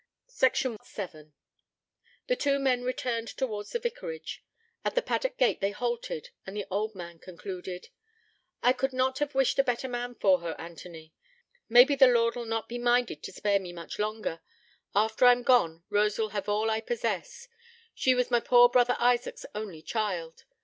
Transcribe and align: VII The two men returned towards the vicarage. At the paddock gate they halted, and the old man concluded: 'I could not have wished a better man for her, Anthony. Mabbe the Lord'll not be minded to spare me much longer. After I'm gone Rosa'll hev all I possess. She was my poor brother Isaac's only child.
VII 0.35 0.77
The 2.25 2.35
two 2.35 2.57
men 2.57 2.83
returned 2.83 3.27
towards 3.27 3.69
the 3.69 3.77
vicarage. 3.79 4.43
At 4.83 4.95
the 4.95 5.01
paddock 5.03 5.37
gate 5.37 5.61
they 5.61 5.69
halted, 5.69 6.31
and 6.43 6.57
the 6.57 6.65
old 6.71 6.95
man 6.95 7.19
concluded: 7.19 7.89
'I 8.63 8.73
could 8.73 8.93
not 8.93 9.19
have 9.19 9.35
wished 9.35 9.59
a 9.59 9.63
better 9.63 9.87
man 9.87 10.15
for 10.15 10.39
her, 10.39 10.59
Anthony. 10.59 11.13
Mabbe 11.69 11.95
the 11.99 12.07
Lord'll 12.07 12.45
not 12.45 12.67
be 12.67 12.79
minded 12.79 13.21
to 13.21 13.31
spare 13.31 13.59
me 13.59 13.71
much 13.73 13.99
longer. 13.99 14.41
After 14.95 15.25
I'm 15.27 15.43
gone 15.43 15.83
Rosa'll 15.91 16.29
hev 16.29 16.49
all 16.49 16.71
I 16.71 16.81
possess. 16.81 17.47
She 17.93 18.15
was 18.15 18.31
my 18.31 18.39
poor 18.39 18.69
brother 18.69 18.95
Isaac's 18.97 19.45
only 19.53 19.83
child. 19.83 20.45